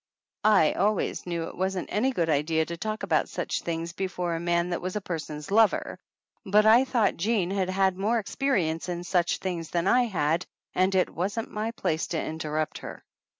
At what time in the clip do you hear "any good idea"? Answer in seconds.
1.91-2.65